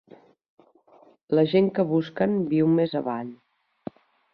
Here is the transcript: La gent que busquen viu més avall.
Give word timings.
La 1.39 1.45
gent 1.53 1.69
que 1.77 1.87
busquen 1.95 2.37
viu 2.57 2.75
més 2.81 3.01
avall. 3.05 3.33